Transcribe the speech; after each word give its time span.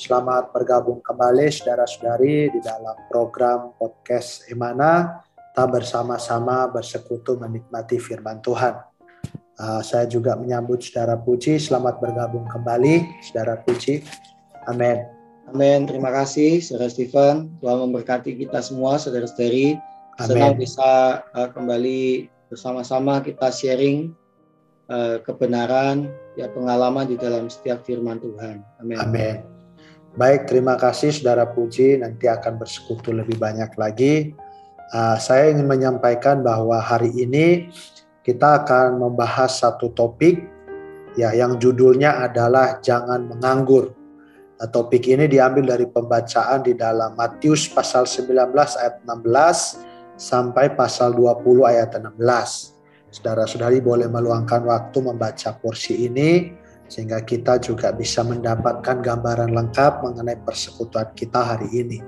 Selamat 0.00 0.48
bergabung 0.56 1.04
kembali 1.04 1.52
saudara-saudari 1.52 2.48
di 2.48 2.60
dalam 2.64 2.96
program 3.12 3.76
podcast 3.76 4.48
Emana. 4.48 5.20
Kita 5.36 5.68
bersama-sama 5.68 6.72
bersekutu 6.72 7.36
menikmati 7.36 8.00
firman 8.00 8.40
Tuhan. 8.40 8.80
Uh, 9.60 9.84
saya 9.84 10.08
juga 10.08 10.40
menyambut 10.40 10.80
saudara 10.80 11.20
Puji, 11.20 11.60
selamat 11.60 12.00
bergabung 12.00 12.48
kembali 12.48 13.04
saudara 13.28 13.60
Puji. 13.60 14.00
Amin. 14.72 15.04
Amin. 15.52 15.84
Terima 15.84 16.08
kasih, 16.16 16.64
Saudara 16.64 16.88
Stephen. 16.88 17.52
Tuhan 17.60 17.78
memberkati 17.84 18.40
kita 18.40 18.64
semua, 18.64 18.96
saudara-saudari. 18.96 19.76
Senang 20.16 20.56
bisa 20.56 21.20
uh, 21.36 21.48
kembali 21.52 22.24
bersama-sama 22.48 23.20
kita 23.20 23.52
sharing 23.52 24.16
uh, 24.88 25.20
kebenaran, 25.28 26.08
ya 26.40 26.48
pengalaman 26.48 27.04
di 27.04 27.20
dalam 27.20 27.52
setiap 27.52 27.84
firman 27.84 28.16
Tuhan. 28.16 28.64
Amin. 28.80 28.96
Amin. 28.96 29.59
Baik, 30.10 30.50
terima 30.50 30.74
kasih 30.74 31.14
Saudara 31.14 31.46
Puji. 31.46 31.94
Nanti 32.02 32.26
akan 32.26 32.58
bersekutu 32.58 33.14
lebih 33.14 33.38
banyak 33.38 33.70
lagi. 33.78 34.34
Uh, 34.90 35.14
saya 35.22 35.54
ingin 35.54 35.70
menyampaikan 35.70 36.42
bahwa 36.42 36.82
hari 36.82 37.14
ini 37.14 37.70
kita 38.26 38.66
akan 38.66 38.98
membahas 38.98 39.62
satu 39.62 39.94
topik 39.94 40.42
ya 41.14 41.30
yang 41.30 41.62
judulnya 41.62 42.26
adalah 42.26 42.82
jangan 42.82 43.22
menganggur. 43.30 43.94
Nah, 44.58 44.66
topik 44.66 45.06
ini 45.06 45.30
diambil 45.30 45.78
dari 45.78 45.86
pembacaan 45.86 46.66
di 46.66 46.74
dalam 46.74 47.14
Matius 47.14 47.70
pasal 47.70 48.02
19 48.02 48.50
ayat 48.82 49.06
16 49.06 50.18
sampai 50.18 50.74
pasal 50.74 51.14
20 51.14 51.70
ayat 51.70 51.94
16. 51.94 52.18
Saudara-saudari 53.14 53.78
boleh 53.78 54.10
meluangkan 54.10 54.66
waktu 54.66 54.98
membaca 55.06 55.54
porsi 55.54 56.10
ini 56.10 56.50
sehingga 56.90 57.22
kita 57.22 57.62
juga 57.62 57.94
bisa 57.94 58.26
mendapatkan 58.26 58.98
gambaran 58.98 59.54
lengkap 59.54 60.02
mengenai 60.02 60.42
persekutuan 60.42 61.06
kita 61.14 61.38
hari 61.38 61.70
ini. 61.70 62.02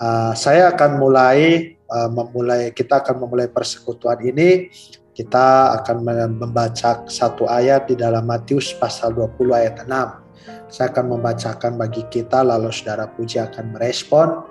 Uh, 0.00 0.32
saya 0.32 0.72
akan 0.72 0.96
mulai 0.96 1.72
uh, 1.92 2.08
memulai 2.08 2.72
kita 2.72 3.04
akan 3.04 3.20
memulai 3.20 3.52
persekutuan 3.52 4.20
ini 4.24 4.72
kita 5.16 5.72
akan 5.80 6.04
membaca 6.36 7.08
satu 7.08 7.48
ayat 7.48 7.88
di 7.88 7.96
dalam 7.96 8.28
Matius 8.28 8.76
pasal 8.76 9.16
20 9.16 9.56
ayat 9.56 9.88
6 9.88 10.68
saya 10.68 10.92
akan 10.92 11.16
membacakan 11.16 11.80
bagi 11.80 12.04
kita 12.10 12.42
lalu 12.42 12.68
saudara 12.74 13.08
Puji 13.08 13.38
akan 13.40 13.72
merespon 13.72 14.44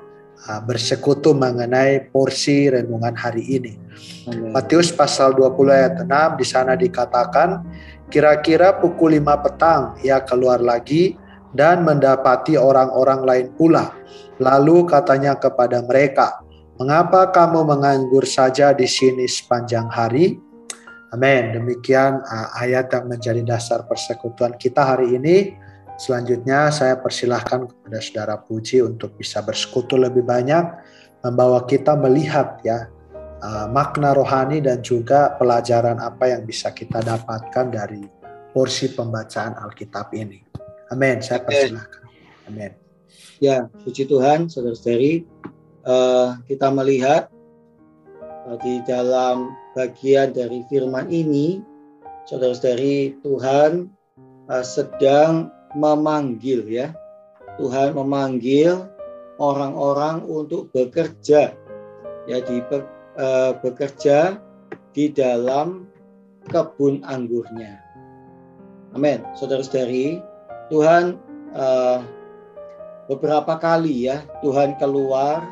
uh, 0.48 0.62
bersekutu 0.64 1.36
mengenai 1.36 2.08
porsi 2.10 2.72
renungan 2.72 3.14
hari 3.14 3.44
ini. 3.46 3.74
Amen. 4.32 4.56
Matius 4.56 4.96
pasal 4.96 5.36
20 5.36 5.54
ayat 5.70 5.94
6 6.02 6.40
di 6.40 6.46
sana 6.48 6.74
dikatakan 6.80 7.62
kira-kira 8.10 8.78
pukul 8.78 9.18
5 9.18 9.44
petang 9.46 9.98
ia 10.06 10.22
keluar 10.22 10.62
lagi 10.62 11.18
dan 11.56 11.88
mendapati 11.88 12.60
orang-orang 12.60 13.22
lain 13.24 13.48
pula. 13.56 13.96
Lalu 14.38 14.86
katanya 14.86 15.40
kepada 15.40 15.80
mereka, 15.88 16.44
"Mengapa 16.76 17.32
kamu 17.32 17.64
menganggur 17.64 18.28
saja 18.28 18.76
di 18.76 18.86
sini 18.86 19.24
sepanjang 19.26 19.88
hari?" 19.88 20.36
Amin. 21.16 21.56
Demikian 21.56 22.20
uh, 22.20 22.52
ayat 22.60 22.92
yang 22.92 23.08
menjadi 23.08 23.40
dasar 23.48 23.88
persekutuan 23.88 24.60
kita 24.60 24.84
hari 24.84 25.16
ini. 25.16 25.56
Selanjutnya 25.96 26.68
saya 26.76 27.00
persilahkan 27.00 27.72
kepada 27.72 28.04
saudara 28.04 28.36
Puji 28.36 28.84
untuk 28.84 29.16
bisa 29.16 29.40
bersekutu 29.40 29.96
lebih 29.96 30.28
banyak, 30.28 30.76
membawa 31.24 31.64
kita 31.64 31.96
melihat 31.96 32.60
ya 32.68 32.92
uh, 33.46 33.66
makna 33.70 34.18
rohani 34.18 34.60
dan 34.66 34.82
juga 34.82 35.38
pelajaran 35.38 36.02
apa 36.02 36.34
yang 36.34 36.42
bisa 36.44 36.74
kita 36.74 37.06
dapatkan 37.06 37.66
dari 37.70 38.02
porsi 38.50 38.90
pembacaan 38.90 39.54
Alkitab 39.62 40.10
ini. 40.18 40.42
Amin. 40.90 41.22
Saya 41.22 41.46
persilahkan. 41.46 42.02
Amin. 42.50 42.72
Ya, 43.38 43.68
puji 43.84 44.08
Tuhan, 44.10 44.50
saudara-saudari. 44.50 45.28
Uh, 45.86 46.42
kita 46.50 46.74
melihat 46.74 47.30
uh, 48.50 48.58
di 48.58 48.82
dalam 48.88 49.54
bagian 49.78 50.34
dari 50.34 50.66
firman 50.72 51.12
ini, 51.14 51.62
saudara-saudari, 52.26 53.20
Tuhan 53.22 53.92
uh, 54.50 54.66
sedang 54.66 55.52
memanggil 55.78 56.66
ya. 56.66 56.96
Tuhan 57.60 57.96
memanggil 57.96 58.88
orang-orang 59.40 60.24
untuk 60.28 60.72
bekerja 60.72 61.56
ya 62.26 62.38
di 62.42 62.58
uh, 63.20 63.58
bekerja 63.60 64.40
di 64.96 65.12
dalam 65.12 65.88
kebun 66.48 67.04
anggurnya. 67.04 67.82
Amin. 68.96 69.20
Saudara-saudari, 69.36 70.24
Tuhan 70.72 71.20
uh, 71.52 72.00
beberapa 73.12 73.60
kali 73.60 74.10
ya 74.10 74.24
Tuhan 74.42 74.80
keluar 74.80 75.46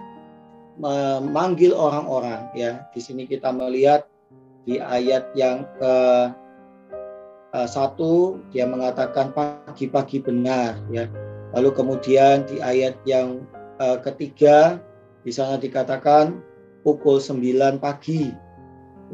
memanggil 0.80 1.76
orang-orang 1.76 2.50
ya. 2.58 2.88
Di 2.96 3.02
sini 3.04 3.30
kita 3.30 3.54
melihat 3.54 4.10
di 4.64 4.80
ayat 4.80 5.28
yang 5.36 5.68
ke 5.78 5.96
uh, 7.54 7.68
satu 7.68 8.42
dia 8.50 8.66
mengatakan 8.66 9.36
pagi-pagi 9.36 10.24
benar 10.24 10.80
ya. 10.90 11.06
Lalu 11.54 11.70
kemudian 11.78 12.50
di 12.50 12.58
ayat 12.58 12.98
yang 13.06 13.46
uh, 13.78 14.02
ketiga 14.02 14.82
di 15.22 15.30
sana 15.30 15.62
dikatakan 15.62 16.42
pukul 16.84 17.18
9 17.18 17.80
pagi. 17.80 18.30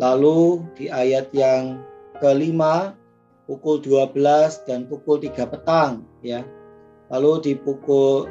Lalu 0.01 0.65
di 0.75 0.89
ayat 0.89 1.29
yang 1.31 1.81
kelima 2.19 2.97
pukul 3.45 3.81
12 3.81 4.65
dan 4.67 4.89
pukul 4.89 5.21
3 5.21 5.45
petang 5.47 6.03
ya. 6.25 6.43
Lalu 7.09 7.31
di 7.45 7.53
pukul 7.57 8.29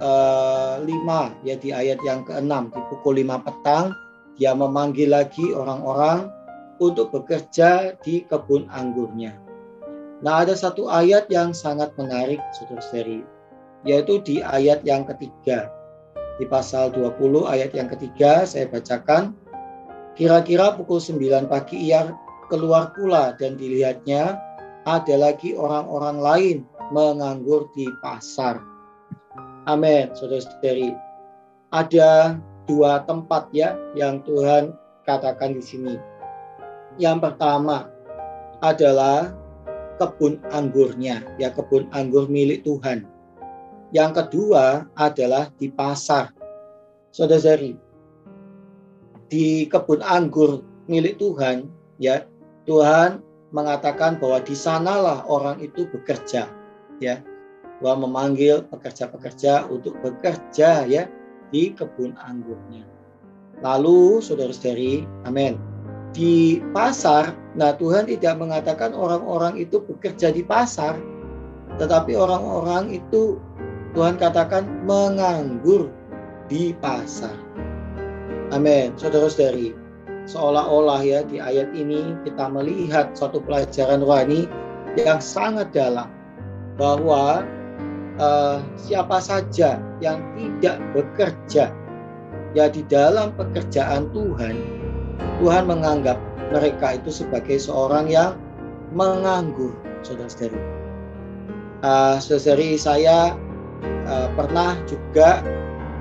eh, 0.00 0.74
5 0.80 1.46
ya 1.46 1.54
di 1.56 1.70
ayat 1.70 2.00
yang 2.04 2.24
keenam 2.24 2.72
di 2.72 2.80
pukul 2.90 3.20
5 3.20 3.46
petang 3.46 3.92
dia 4.38 4.54
memanggil 4.54 5.10
lagi 5.10 5.50
orang-orang 5.50 6.30
untuk 6.78 7.10
bekerja 7.10 7.98
di 8.06 8.22
kebun 8.30 8.70
anggurnya. 8.70 9.34
Nah, 10.22 10.46
ada 10.46 10.54
satu 10.54 10.90
ayat 10.90 11.30
yang 11.30 11.54
sangat 11.54 11.94
menarik, 11.94 12.38
saudara-saudari, 12.54 13.22
yaitu 13.86 14.22
di 14.22 14.42
ayat 14.42 14.82
yang 14.82 15.06
ketiga. 15.06 15.70
Di 16.38 16.46
pasal 16.46 16.94
20 16.94 17.50
ayat 17.50 17.74
yang 17.74 17.90
ketiga, 17.90 18.46
saya 18.46 18.70
bacakan, 18.70 19.34
kira-kira 20.14 20.78
pukul 20.78 21.02
9 21.02 21.50
pagi 21.50 21.90
ia 21.90 22.14
keluar 22.46 22.94
pula 22.94 23.34
dan 23.34 23.58
dilihatnya 23.58 24.38
ada 24.86 25.14
lagi 25.18 25.58
orang-orang 25.58 26.16
lain 26.22 26.56
menganggur 26.94 27.68
di 27.74 27.90
pasar. 28.00 28.62
Amin, 29.68 30.14
saudara-saudari. 30.16 30.96
Ada 31.68 32.40
dua 32.64 33.04
tempat 33.04 33.52
ya 33.52 33.76
yang 33.92 34.24
Tuhan 34.24 34.72
katakan 35.04 35.58
di 35.58 35.60
sini. 35.60 35.94
Yang 36.96 37.28
pertama 37.28 37.92
adalah 38.64 39.36
kebun 40.00 40.40
anggurnya, 40.54 41.20
ya 41.36 41.52
kebun 41.52 41.90
anggur 41.92 42.30
milik 42.30 42.64
Tuhan. 42.64 43.17
Yang 43.94 44.24
kedua 44.24 44.84
adalah 44.96 45.48
di 45.56 45.72
pasar. 45.72 46.32
Saudara-saudari, 47.08 47.72
di 49.32 49.64
kebun 49.68 50.04
anggur 50.04 50.60
milik 50.88 51.16
Tuhan, 51.16 51.68
ya 51.96 52.28
Tuhan 52.68 53.24
mengatakan 53.52 54.20
bahwa 54.20 54.44
di 54.44 54.52
sanalah 54.52 55.24
orang 55.24 55.60
itu 55.64 55.88
bekerja, 55.88 56.52
ya. 57.00 57.16
Tuhan 57.78 58.02
memanggil 58.02 58.66
pekerja-pekerja 58.74 59.70
untuk 59.70 59.94
bekerja 60.02 60.82
ya 60.84 61.06
di 61.54 61.70
kebun 61.70 62.18
anggurnya. 62.18 62.82
Lalu 63.62 64.18
saudara-saudari, 64.18 65.06
amin 65.24 65.56
di 66.16 66.58
pasar, 66.72 67.36
nah 67.52 67.76
Tuhan 67.76 68.08
tidak 68.08 68.40
mengatakan 68.40 68.96
orang-orang 68.96 69.60
itu 69.60 69.78
bekerja 69.84 70.32
di 70.32 70.40
pasar, 70.40 70.96
tetapi 71.76 72.16
orang-orang 72.16 72.96
itu 72.96 73.36
Tuhan 73.96 74.20
katakan 74.20 74.68
menganggur 74.84 75.88
di 76.48 76.76
pasar. 76.76 77.32
Amin. 78.52 78.96
Saudara-saudari, 78.96 79.76
seolah-olah 80.28 81.00
ya 81.04 81.20
di 81.24 81.40
ayat 81.40 81.72
ini 81.72 82.16
kita 82.24 82.48
melihat 82.48 83.12
suatu 83.16 83.40
pelajaran 83.40 84.04
rohani 84.04 84.48
yang 84.96 85.20
sangat 85.20 85.72
dalam 85.72 86.08
bahwa 86.80 87.44
uh, 88.20 88.60
siapa 88.76 89.20
saja 89.20 89.80
yang 90.00 90.20
tidak 90.36 90.80
bekerja 90.96 91.72
ya 92.56 92.66
di 92.72 92.80
dalam 92.88 93.36
pekerjaan 93.36 94.08
Tuhan, 94.12 94.56
Tuhan 95.40 95.64
menganggap 95.68 96.16
mereka 96.48 96.96
itu 96.96 97.12
sebagai 97.12 97.60
seorang 97.60 98.08
yang 98.08 98.32
menganggur, 98.96 99.76
saudara-saudari. 100.00 100.56
Uh, 101.84 102.16
saudara-saudari 102.16 102.80
saya 102.80 103.36
uh, 104.06 104.28
pernah 104.34 104.78
juga 104.88 105.42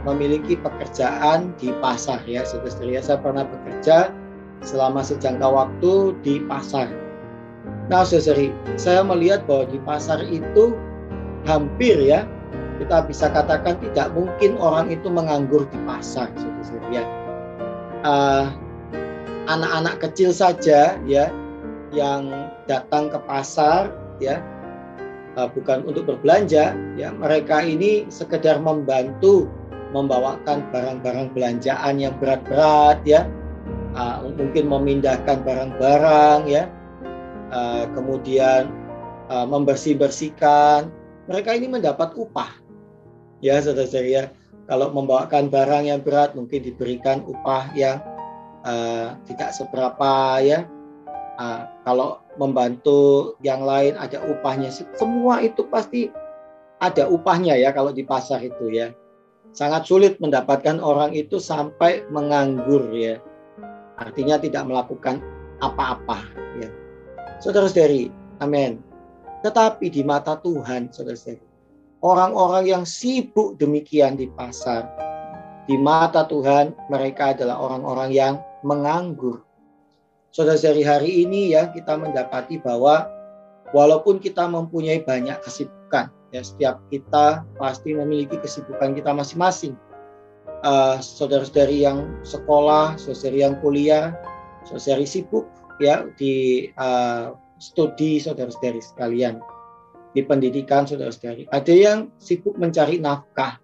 memiliki 0.07 0.55
pekerjaan 0.55 1.51
di 1.59 1.75
pasar 1.83 2.23
ya, 2.23 2.47
saudara-saudari. 2.47 2.99
Saya 3.03 3.19
pernah 3.19 3.43
bekerja 3.43 4.15
selama 4.63 5.03
sejangka 5.03 5.47
waktu 5.47 6.15
di 6.23 6.39
pasar. 6.47 6.87
Nah, 7.91 8.03
saudari, 8.07 8.55
saya 8.79 9.03
melihat 9.03 9.43
bahwa 9.47 9.67
di 9.67 9.79
pasar 9.83 10.23
itu 10.27 10.75
hampir 11.47 11.95
ya 11.99 12.27
kita 12.77 13.03
bisa 13.09 13.31
katakan 13.33 13.79
tidak 13.81 14.13
mungkin 14.13 14.55
orang 14.61 14.93
itu 14.93 15.09
menganggur 15.09 15.65
di 15.67 15.79
pasar, 15.83 16.29
saudari 16.37 17.01
ya. 17.01 17.05
Uh, 18.05 18.45
anak-anak 19.47 19.97
kecil 20.03 20.29
saja 20.35 20.99
ya 21.07 21.31
yang 21.95 22.51
datang 22.67 23.07
ke 23.07 23.19
pasar 23.25 23.89
ya 24.19 24.43
bukan 25.45 25.85
untuk 25.85 26.09
berbelanja 26.09 26.73
ya 26.97 27.13
mereka 27.13 27.61
ini 27.61 28.09
sekedar 28.09 28.57
membantu 28.57 29.45
membawakan 29.93 30.65
barang-barang 30.73 31.29
belanjaan 31.37 32.01
yang 32.01 32.17
berat-berat 32.17 32.97
ya 33.05 33.29
uh, 33.97 34.17
mungkin 34.37 34.69
memindahkan 34.69 35.41
barang-barang 35.41 36.39
ya, 36.45 36.69
uh, 37.49 37.89
kemudian 37.97 38.69
uh, 39.33 39.45
membersih-bersihkan. 39.49 40.93
Mereka 41.27 41.57
ini 41.57 41.67
mendapat 41.67 42.15
upah, 42.15 42.53
ya 43.41 43.59
saudara-saudara 43.59 44.07
ya. 44.07 44.23
Kalau 44.67 44.91
membawakan 44.91 45.47
barang 45.47 45.87
yang 45.87 46.03
berat 46.03 46.35
mungkin 46.35 46.59
diberikan 46.59 47.23
upah 47.23 47.71
yang 47.71 48.03
uh, 48.67 49.15
tidak 49.27 49.55
seberapa 49.55 50.43
ya. 50.43 50.67
Uh, 51.37 51.69
kalau 51.87 52.19
membantu 52.37 53.35
yang 53.41 53.65
lain 53.65 53.97
ada 53.97 54.21
upahnya. 54.23 54.69
Semua 54.71 55.41
itu 55.41 55.65
pasti 55.67 56.09
ada 56.81 57.09
upahnya 57.09 57.57
ya 57.57 57.73
kalau 57.73 57.91
di 57.93 58.05
pasar 58.05 58.41
itu 58.45 58.69
ya. 58.69 58.93
Sangat 59.53 59.89
sulit 59.89 60.21
mendapatkan 60.21 60.77
orang 60.77 61.17
itu 61.17 61.41
sampai 61.41 62.05
menganggur 62.13 62.93
ya 62.93 63.17
artinya 63.97 64.37
tidak 64.37 64.63
melakukan 64.65 65.19
apa-apa 65.59 66.21
ya. 66.61 66.69
Saudara-saudari, 67.41 68.09
amin. 68.41 68.81
Tetapi 69.45 69.93
di 69.93 70.01
mata 70.01 70.37
Tuhan, 70.41 70.89
saudara-saudari, 70.89 71.41
orang-orang 72.01 72.65
yang 72.65 72.83
sibuk 72.85 73.57
demikian 73.61 74.17
di 74.17 74.29
pasar, 74.33 74.89
di 75.69 75.77
mata 75.77 76.25
Tuhan 76.25 76.73
mereka 76.89 77.33
adalah 77.37 77.57
orang-orang 77.61 78.09
yang 78.13 78.33
menganggur. 78.65 79.45
Saudara-saudari, 80.37 80.85
hari 80.85 81.11
ini 81.25 81.57
ya 81.57 81.73
kita 81.73 81.97
mendapati 81.97 82.61
bahwa 82.61 83.09
walaupun 83.73 84.21
kita 84.21 84.45
mempunyai 84.45 85.01
banyak 85.01 85.33
kesibukan, 85.41 86.13
ya 86.29 86.45
setiap 86.45 86.77
kita 86.93 87.41
pasti 87.57 87.97
memiliki 87.97 88.37
kesibukan 88.37 88.93
kita 88.93 89.17
masing-masing 89.17 89.73
uh, 90.61 91.01
saudara-saudari 91.01 91.81
yang 91.81 92.21
sekolah, 92.21 93.01
saudari 93.01 93.41
yang 93.41 93.57
kuliah, 93.65 94.13
saudari 94.61 95.09
sibuk 95.09 95.49
ya 95.81 96.05
di 96.21 96.69
uh, 96.77 97.33
studi 97.57 98.21
saudara-saudari 98.21 98.77
sekalian 98.77 99.41
di 100.13 100.21
pendidikan 100.21 100.85
saudara-saudari. 100.85 101.49
Ada 101.49 101.73
yang 101.73 102.13
sibuk 102.21 102.53
mencari 102.61 103.01
nafkah, 103.01 103.57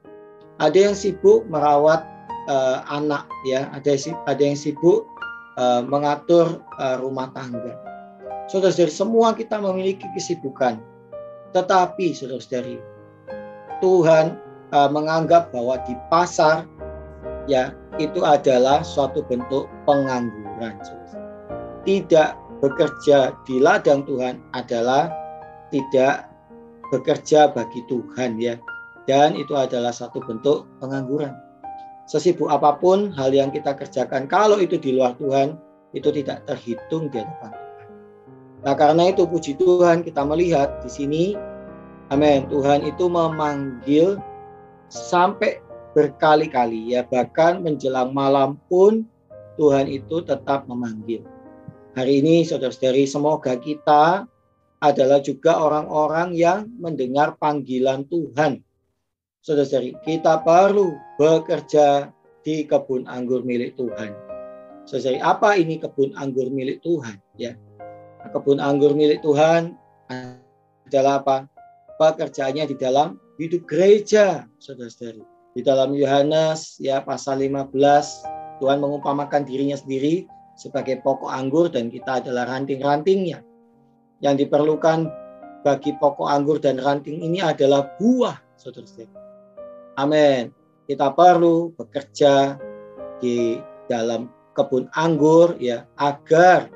ada 0.58 0.90
yang 0.90 0.98
sibuk 0.98 1.46
merawat 1.54 2.02
uh, 2.50 2.82
anak 2.90 3.30
ya, 3.46 3.70
ada 3.70 3.94
ada 4.26 4.42
yang 4.42 4.58
sibuk 4.58 5.13
uh, 5.58 5.82
mengatur 5.86 6.62
uh, 6.80 6.98
rumah 7.02 7.30
tangga. 7.34 7.78
Saudara-saudari, 8.52 8.92
semua 8.92 9.32
kita 9.34 9.58
memiliki 9.58 10.06
kesibukan. 10.14 10.78
Tetapi 11.56 12.12
saudara-saudari, 12.12 12.82
Tuhan 13.80 14.36
uh, 14.74 14.90
menganggap 14.90 15.54
bahwa 15.54 15.80
di 15.86 15.96
pasar 16.10 16.66
ya 17.46 17.76
itu 18.02 18.26
adalah 18.26 18.82
suatu 18.82 19.22
bentuk 19.28 19.70
pengangguran. 19.86 20.76
Tidak 21.84 22.30
bekerja 22.64 23.36
di 23.44 23.60
ladang 23.60 24.08
Tuhan 24.08 24.40
adalah 24.56 25.12
tidak 25.70 26.32
bekerja 26.90 27.52
bagi 27.52 27.84
Tuhan 27.92 28.40
ya. 28.40 28.56
Dan 29.04 29.36
itu 29.36 29.52
adalah 29.52 29.92
satu 29.92 30.24
bentuk 30.24 30.64
pengangguran. 30.80 31.36
Sesibuk 32.04 32.52
apa 32.52 32.76
pun 32.78 33.16
hal 33.16 33.32
yang 33.32 33.50
kita 33.50 33.72
kerjakan 33.74 34.28
kalau 34.28 34.60
itu 34.60 34.76
di 34.76 34.96
luar 34.96 35.16
Tuhan 35.16 35.56
itu 35.96 36.10
tidak 36.12 36.44
terhitung 36.50 37.08
di 37.08 37.24
hadapan 37.24 37.52
Tuhan. 37.54 37.90
Nah, 38.64 38.76
karena 38.76 39.04
itu 39.12 39.24
puji 39.24 39.56
Tuhan 39.56 40.04
kita 40.04 40.24
melihat 40.28 40.84
di 40.84 40.90
sini 40.92 41.24
amin 42.12 42.48
Tuhan 42.52 42.84
itu 42.84 43.08
memanggil 43.08 44.20
sampai 44.92 45.64
berkali-kali 45.94 46.92
ya 46.92 47.06
bahkan 47.08 47.62
menjelang 47.62 48.12
malam 48.12 48.60
pun 48.68 49.06
Tuhan 49.56 49.86
itu 49.86 50.26
tetap 50.26 50.66
memanggil. 50.66 51.22
Hari 51.94 52.26
ini 52.26 52.42
saudara-saudari 52.42 53.06
semoga 53.06 53.54
kita 53.54 54.26
adalah 54.82 55.22
juga 55.22 55.62
orang-orang 55.62 56.34
yang 56.34 56.66
mendengar 56.82 57.38
panggilan 57.38 58.04
Tuhan. 58.10 58.66
Saudara-saudari, 59.44 59.92
kita 60.08 60.40
perlu 60.40 60.96
bekerja 61.20 62.08
di 62.48 62.64
kebun 62.64 63.04
anggur 63.12 63.44
milik 63.44 63.76
Tuhan. 63.76 64.16
Saudara, 64.88 65.20
apa 65.20 65.60
ini 65.60 65.84
kebun 65.84 66.16
anggur 66.16 66.48
milik 66.48 66.80
Tuhan? 66.80 67.20
Ya, 67.36 67.60
kebun 68.32 68.64
anggur 68.64 68.96
milik 68.96 69.20
Tuhan 69.20 69.76
adalah 70.88 71.20
apa? 71.20 71.52
Pekerjaannya 72.00 72.72
di 72.72 72.80
dalam 72.80 73.20
hidup 73.36 73.68
gereja, 73.68 74.48
saudara-saudari. 74.64 75.28
Di 75.60 75.62
dalam 75.62 75.92
Yohanes 75.92 76.80
ya 76.80 77.04
pasal 77.04 77.44
15 77.44 77.76
Tuhan 78.64 78.80
mengumpamakan 78.80 79.44
dirinya 79.44 79.76
sendiri 79.76 80.24
sebagai 80.56 81.04
pokok 81.04 81.28
anggur 81.28 81.68
dan 81.68 81.92
kita 81.92 82.24
adalah 82.24 82.48
ranting-rantingnya. 82.48 83.44
Yang 84.24 84.48
diperlukan 84.48 85.12
bagi 85.68 85.92
pokok 86.00 86.32
anggur 86.32 86.64
dan 86.64 86.80
ranting 86.80 87.20
ini 87.20 87.44
adalah 87.44 87.92
buah, 88.00 88.40
saudara-saudara. 88.56 89.33
Amin. 89.94 90.50
Kita 90.90 91.14
perlu 91.14 91.72
bekerja 91.78 92.60
di 93.24 93.62
dalam 93.88 94.28
kebun 94.54 94.90
anggur 94.94 95.58
ya 95.58 95.88
agar 95.98 96.70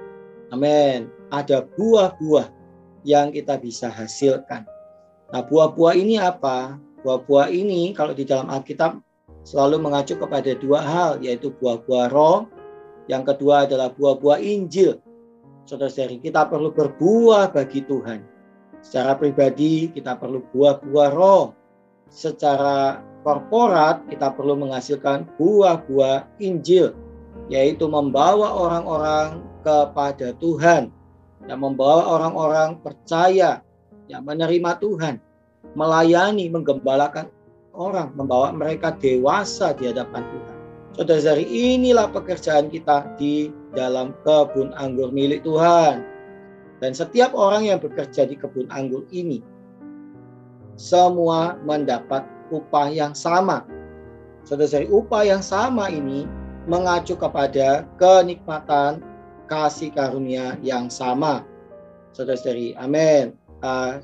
amin 0.50 1.12
ada 1.29 1.65
buah-buah 1.75 2.47
yang 3.03 3.31
kita 3.36 3.59
bisa 3.59 3.91
hasilkan. 3.91 4.63
Nah, 5.31 5.41
buah-buah 5.43 5.93
ini 5.95 6.15
apa? 6.19 6.79
Buah-buah 7.03 7.51
ini 7.51 7.91
kalau 7.91 8.15
di 8.15 8.24
dalam 8.24 8.47
Alkitab 8.47 9.00
selalu 9.43 9.79
mengacu 9.79 10.15
kepada 10.15 10.55
dua 10.55 10.79
hal, 10.83 11.12
yaitu 11.24 11.51
buah-buah 11.55 12.07
roh. 12.12 12.47
Yang 13.07 13.36
kedua 13.36 13.63
adalah 13.67 13.91
buah-buah 13.95 14.39
Injil. 14.43 15.00
Saudara-saudari, 15.67 16.19
kita 16.24 16.47
perlu 16.47 16.71
berbuah 16.71 17.51
bagi 17.51 17.83
Tuhan. 17.83 18.24
Secara 18.79 19.15
pribadi, 19.19 19.91
kita 19.91 20.15
perlu 20.15 20.43
buah-buah 20.51 21.12
roh. 21.12 21.55
Secara 22.08 23.04
korporat, 23.22 24.08
kita 24.08 24.32
perlu 24.34 24.56
menghasilkan 24.56 25.28
buah-buah 25.36 26.40
Injil, 26.40 26.96
yaitu 27.52 27.86
membawa 27.92 28.56
orang-orang 28.56 29.44
kepada 29.62 30.32
Tuhan, 30.40 30.90
yang 31.48 31.60
membawa 31.60 32.18
orang-orang 32.20 32.80
percaya, 32.84 33.62
yang 34.08 34.24
menerima 34.24 34.80
Tuhan 34.80 35.20
melayani, 35.78 36.48
menggembalakan 36.48 37.28
orang, 37.78 38.14
membawa 38.18 38.50
mereka 38.50 38.96
dewasa 38.98 39.78
di 39.78 39.90
hadapan 39.90 40.26
Tuhan. 40.26 40.56
Saudara 40.98 41.22
saudari 41.22 41.46
inilah 41.46 42.10
pekerjaan 42.10 42.74
kita 42.74 43.14
di 43.22 43.54
dalam 43.78 44.18
kebun 44.26 44.74
anggur 44.74 45.14
milik 45.14 45.46
Tuhan. 45.46 46.02
Dan 46.82 46.94
setiap 46.94 47.34
orang 47.38 47.70
yang 47.70 47.78
bekerja 47.82 48.26
di 48.26 48.38
kebun 48.38 48.70
anggur 48.74 49.06
ini, 49.14 49.42
semua 50.77 51.57
mendapat 51.65 52.24
upah 52.53 52.88
yang 52.93 53.12
sama. 53.12 53.65
Saudara 54.48 54.69
saudari 54.69 54.88
upah 54.88 55.24
yang 55.27 55.43
sama 55.43 55.91
ini 55.91 56.24
mengacu 56.69 57.19
kepada 57.19 57.84
kenikmatan 58.00 59.03
kasih 59.51 59.91
karunia 59.91 60.55
yang 60.63 60.88
sama. 60.88 61.43
Saudara 62.15 62.39
saudari 62.39 62.72
amin. 62.79 63.36
Uh, 63.60 64.00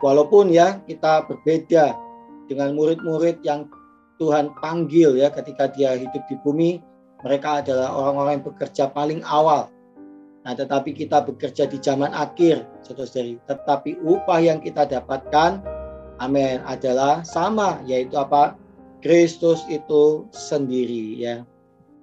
Walaupun 0.00 0.48
ya 0.48 0.80
kita 0.88 1.28
berbeda 1.28 1.92
dengan 2.48 2.72
murid-murid 2.72 3.44
yang 3.44 3.68
Tuhan 4.16 4.52
panggil 4.56 5.16
ya 5.20 5.28
ketika 5.28 5.68
dia 5.68 5.92
hidup 5.92 6.24
di 6.24 6.40
bumi, 6.40 6.80
mereka 7.20 7.60
adalah 7.60 7.92
orang-orang 7.92 8.40
yang 8.40 8.46
bekerja 8.48 8.84
paling 8.96 9.20
awal. 9.28 9.68
Nah, 10.40 10.56
tetapi 10.56 10.96
kita 10.96 11.20
bekerja 11.20 11.68
di 11.68 11.76
zaman 11.84 12.16
akhir, 12.16 12.64
saudara-saudari. 12.80 13.36
Tetapi 13.44 14.00
upah 14.00 14.40
yang 14.40 14.64
kita 14.64 14.88
dapatkan 14.88 15.60
amin, 16.20 16.60
adalah 16.68 17.24
sama, 17.24 17.80
yaitu 17.88 18.14
apa? 18.20 18.54
Kristus 19.00 19.64
itu 19.72 20.28
sendiri 20.30 21.16
ya. 21.16 21.42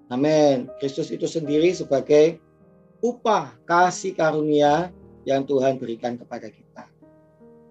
Amin. 0.10 0.66
Kristus 0.82 1.14
itu 1.14 1.30
sendiri 1.30 1.70
sebagai 1.72 2.42
upah 3.06 3.54
kasih 3.70 4.18
karunia 4.18 4.90
yang 5.30 5.46
Tuhan 5.46 5.78
berikan 5.78 6.18
kepada 6.18 6.50
kita. 6.50 6.90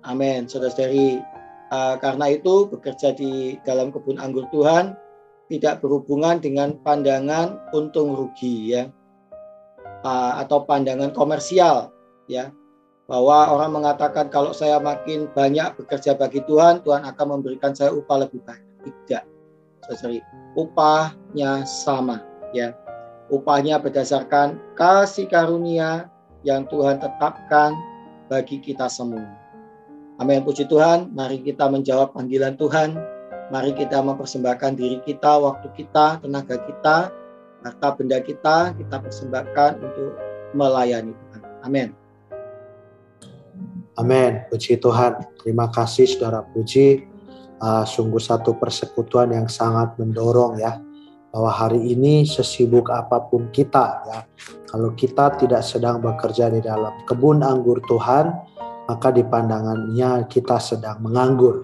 Amin. 0.06 0.46
Saudara-saudari, 0.46 1.18
uh, 1.74 1.98
karena 1.98 2.38
itu 2.38 2.70
bekerja 2.70 3.18
di 3.18 3.58
dalam 3.66 3.90
kebun 3.90 4.22
anggur 4.22 4.46
Tuhan 4.54 4.94
tidak 5.50 5.82
berhubungan 5.82 6.38
dengan 6.38 6.78
pandangan 6.86 7.58
untung 7.74 8.14
rugi 8.14 8.78
ya. 8.78 8.86
Uh, 10.06 10.38
atau 10.38 10.62
pandangan 10.62 11.10
komersial 11.10 11.90
ya 12.30 12.54
bahwa 13.06 13.54
orang 13.54 13.82
mengatakan 13.82 14.26
kalau 14.30 14.50
saya 14.50 14.82
makin 14.82 15.30
banyak 15.30 15.78
bekerja 15.78 16.18
bagi 16.18 16.42
Tuhan, 16.44 16.82
Tuhan 16.82 17.06
akan 17.06 17.26
memberikan 17.38 17.70
saya 17.70 17.94
upah 17.94 18.26
lebih 18.26 18.42
banyak. 18.42 18.66
Tidak. 18.82 19.25
Sorry. 19.94 20.22
Upahnya 20.58 21.62
sama 21.62 22.22
ya. 22.50 22.75
Upahnya 23.30 23.78
berdasarkan 23.82 24.58
kasih 24.78 25.26
karunia 25.26 26.10
yang 26.46 26.66
Tuhan 26.70 27.02
tetapkan 27.02 27.75
bagi 28.30 28.58
kita 28.62 28.86
semua. 28.90 29.26
Amin. 30.18 30.42
Puji 30.42 30.66
Tuhan, 30.66 31.10
mari 31.14 31.42
kita 31.42 31.66
menjawab 31.66 32.14
panggilan 32.14 32.54
Tuhan. 32.58 32.94
Mari 33.50 33.78
kita 33.78 34.02
mempersembahkan 34.02 34.75
diri 34.75 34.98
kita, 35.06 35.38
waktu 35.38 35.70
kita, 35.78 36.18
tenaga 36.18 36.58
kita, 36.66 37.14
harta 37.62 37.88
benda 37.94 38.18
kita, 38.18 38.75
kita 38.75 38.96
persembahkan 38.98 39.78
untuk 39.82 40.18
melayani 40.54 41.14
Tuhan. 41.14 41.42
Amin. 41.62 42.05
Amin. 43.96 44.44
Puji 44.52 44.76
Tuhan. 44.76 45.24
Terima 45.40 45.72
kasih 45.72 46.04
saudara 46.04 46.44
Puji 46.44 47.16
uh, 47.60 47.84
sungguh 47.84 48.20
satu 48.20 48.56
persekutuan 48.56 49.32
yang 49.32 49.48
sangat 49.48 49.96
mendorong 49.96 50.60
ya 50.60 50.76
bahwa 51.32 51.52
hari 51.52 51.92
ini 51.92 52.24
sesibuk 52.24 52.88
apa 52.88 53.28
pun 53.28 53.52
kita 53.52 54.08
ya 54.08 54.18
kalau 54.72 54.96
kita 54.96 55.36
tidak 55.36 55.60
sedang 55.60 56.00
bekerja 56.00 56.48
di 56.48 56.64
dalam 56.64 56.96
kebun 57.04 57.44
anggur 57.44 57.76
Tuhan 57.84 58.32
maka 58.88 59.12
di 59.12 59.20
pandangannya 59.20 60.24
kita 60.32 60.56
sedang 60.56 61.02
menganggur 61.04 61.60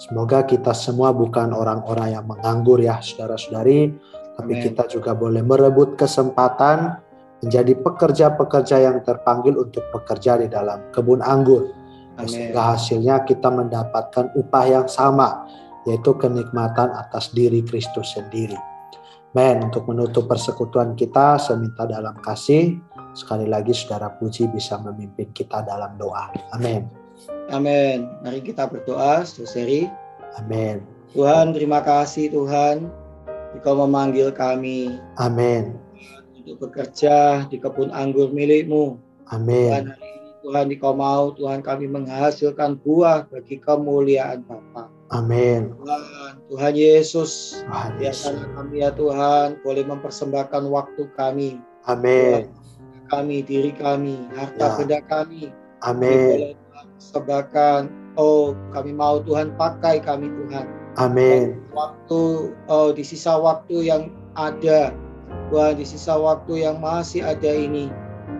semoga 0.00 0.48
kita 0.48 0.72
semua 0.72 1.12
bukan 1.12 1.52
orang-orang 1.52 2.16
yang 2.16 2.24
menganggur 2.24 2.80
ya 2.80 3.04
saudara-saudari 3.04 3.92
tapi 4.32 4.52
Amen. 4.56 4.64
kita 4.64 4.88
juga 4.88 5.12
boleh 5.12 5.44
merebut 5.44 6.00
kesempatan 6.00 7.01
menjadi 7.42 7.74
pekerja-pekerja 7.74 8.76
yang 8.86 9.02
terpanggil 9.02 9.58
untuk 9.58 9.82
bekerja 9.90 10.38
di 10.38 10.46
dalam 10.46 10.78
kebun 10.94 11.20
anggur 11.20 11.82
sehingga 12.20 12.76
hasilnya 12.76 13.24
kita 13.24 13.48
mendapatkan 13.48 14.30
upah 14.36 14.64
yang 14.68 14.86
sama, 14.86 15.48
yaitu 15.88 16.14
kenikmatan 16.14 16.92
atas 16.92 17.32
diri 17.32 17.64
Kristus 17.64 18.14
sendiri. 18.14 18.58
Men, 19.32 19.72
untuk 19.72 19.88
menutup 19.88 20.28
persekutuan 20.28 20.92
kita, 20.92 21.40
saya 21.40 21.56
minta 21.56 21.88
dalam 21.88 22.12
kasih, 22.20 22.76
sekali 23.16 23.48
lagi 23.48 23.72
saudara 23.72 24.12
puji 24.20 24.44
bisa 24.52 24.76
memimpin 24.76 25.32
kita 25.32 25.64
dalam 25.64 25.96
doa. 25.96 26.28
Amin. 26.52 26.84
Amin. 27.48 28.12
Mari 28.20 28.44
kita 28.44 28.68
berdoa, 28.68 29.24
saudari. 29.24 29.88
Amin. 30.36 30.84
Tuhan, 31.16 31.56
terima 31.56 31.80
kasih 31.80 32.28
Tuhan, 32.28 32.88
Engkau 33.56 33.76
memanggil 33.76 34.32
kami. 34.32 34.96
Amin. 35.16 35.76
Untuk 36.42 36.58
bekerja 36.68 37.46
di 37.46 37.62
kebun 37.62 37.94
anggur 37.94 38.34
milikmu. 38.34 38.98
Amin. 39.30 39.70
Tuhan, 39.70 39.84
hari 39.94 40.12
Tuhan 40.42 40.66
Engkau 40.74 40.94
mau 40.98 41.30
Tuhan 41.38 41.62
kami 41.62 41.86
menghasilkan 41.86 42.82
buah 42.82 43.30
bagi 43.30 43.62
kemuliaan 43.62 44.42
Bapa. 44.42 44.90
Amin. 45.14 45.70
Tuhan, 45.78 46.34
Tuhan 46.50 46.74
Yesus, 46.74 47.62
Tuhan 47.62 47.90
biarkanlah 48.02 48.48
kami 48.58 48.74
ya 48.82 48.90
Tuhan 48.90 49.48
boleh 49.62 49.84
mempersembahkan 49.86 50.62
waktu 50.66 51.02
kami. 51.14 51.62
Amin. 51.86 52.50
kami, 53.06 53.44
diri 53.44 53.70
kami, 53.76 54.24
harta 54.32 54.66
ya. 54.66 54.74
benda 54.80 54.98
kami. 55.06 55.52
Amin. 55.84 56.56
Boleh 57.12 57.92
Oh, 58.16 58.52
kami 58.72 58.92
mau 58.92 59.20
Tuhan 59.24 59.52
pakai 59.56 60.00
kami 60.00 60.28
Tuhan. 60.28 60.66
Amin. 61.00 61.60
Waktu, 61.72 62.52
oh 62.68 62.90
di 62.92 63.04
sisa 63.04 63.36
waktu 63.36 63.88
yang 63.88 64.12
ada, 64.36 64.92
Tuhan 65.52 65.76
di 65.76 65.84
sisa 65.84 66.16
waktu 66.16 66.64
yang 66.64 66.80
masih 66.80 67.20
ada 67.20 67.52
ini, 67.52 67.92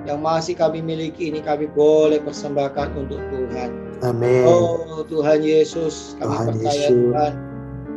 yang 0.08 0.24
masih 0.24 0.56
kami 0.56 0.80
miliki 0.80 1.28
ini 1.28 1.44
kami 1.44 1.68
boleh 1.68 2.24
persembahkan 2.24 2.96
untuk 2.96 3.20
Tuhan. 3.28 3.68
Amin. 4.00 4.48
Oh 4.48 5.04
Tuhan 5.04 5.44
Yesus, 5.44 6.16
kami 6.16 6.32
Tuhan 6.32 6.46
percaya 6.48 6.72
Yesus. 6.88 6.96
Tuhan. 6.96 7.32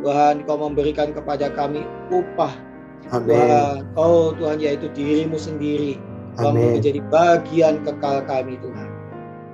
Tuhan 0.04 0.34
kau 0.44 0.60
memberikan 0.60 1.16
kepada 1.16 1.48
kami 1.48 1.88
upah. 2.12 2.52
Amin. 3.16 3.40
Tuhan, 3.40 3.76
oh 3.96 4.36
Tuhan 4.36 4.60
yaitu 4.60 4.92
dirimu 4.92 5.40
sendiri. 5.40 5.96
Kamu 6.36 6.76
menjadi 6.76 7.00
bagian 7.08 7.80
kekal 7.88 8.20
kami 8.28 8.60
Tuhan. 8.60 8.88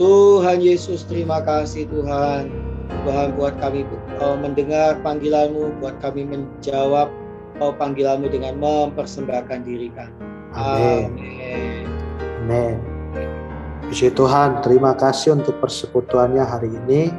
Tuhan 0.02 0.58
Yesus 0.58 1.06
terima 1.06 1.38
kasih 1.46 1.86
Tuhan. 1.86 2.50
Tuhan 3.06 3.38
buat 3.38 3.54
kami 3.62 3.86
oh, 4.18 4.34
mendengar 4.34 4.98
panggilanmu, 5.06 5.78
buat 5.78 5.94
kami 6.02 6.26
menjawab 6.26 7.21
oh, 7.60 7.74
panggilanmu 7.74 8.30
dengan 8.30 8.56
mempersembahkan 8.56 9.66
diri 9.66 9.92
kami. 9.92 10.14
Amin. 10.52 11.10
Amin. 12.44 12.76
Puji 13.88 14.08
Tuhan, 14.16 14.64
terima 14.64 14.96
kasih 14.96 15.36
untuk 15.36 15.60
persekutuannya 15.60 16.40
hari 16.40 16.72
ini. 16.72 17.12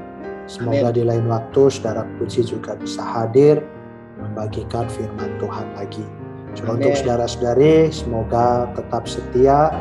Semoga 0.50 0.90
Amen. 0.90 0.98
di 0.98 1.04
lain 1.06 1.26
waktu 1.30 1.70
saudara 1.70 2.04
Puji 2.18 2.44
juga 2.44 2.74
bisa 2.76 3.06
hadir 3.06 3.62
membagikan 4.18 4.90
firman 4.90 5.32
Tuhan 5.38 5.68
lagi. 5.78 6.06
Juga 6.54 6.78
untuk 6.78 6.94
saudara-saudari, 6.94 7.90
semoga 7.90 8.70
tetap 8.78 9.10
setia 9.10 9.74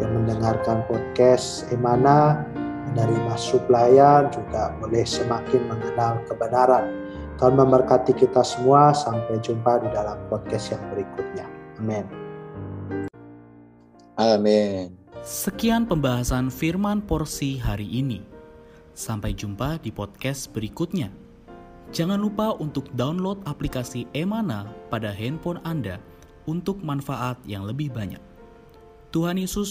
yang 0.00 0.12
mendengarkan 0.16 0.84
podcast 0.88 1.68
Emana 1.72 2.44
dari 2.92 3.14
masuk 3.28 3.62
layar 3.70 4.28
juga 4.32 4.74
boleh 4.82 5.04
semakin 5.06 5.60
mengenal 5.70 6.20
kebenaran. 6.26 6.84
Tuhan 7.40 7.56
memberkati 7.56 8.12
kita 8.20 8.44
semua. 8.44 8.92
Sampai 8.92 9.40
jumpa 9.40 9.80
di 9.80 9.88
dalam 9.96 10.20
podcast 10.28 10.76
yang 10.76 10.84
berikutnya. 10.92 11.48
Amin. 11.80 12.04
Amin. 14.20 14.92
Sekian 15.24 15.88
pembahasan 15.88 16.52
firman 16.52 17.00
porsi 17.00 17.56
hari 17.56 17.88
ini. 17.88 18.20
Sampai 18.92 19.32
jumpa 19.32 19.80
di 19.80 19.88
podcast 19.88 20.52
berikutnya. 20.52 21.08
Jangan 21.96 22.20
lupa 22.20 22.52
untuk 22.60 22.92
download 22.92 23.40
aplikasi 23.48 24.04
Emana 24.12 24.68
pada 24.92 25.08
handphone 25.08 25.64
Anda 25.64 25.96
untuk 26.44 26.84
manfaat 26.84 27.40
yang 27.48 27.64
lebih 27.64 27.88
banyak. 27.88 28.20
Tuhan 29.16 29.40
Yesus 29.40 29.68